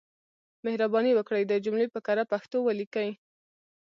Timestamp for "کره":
2.07-2.23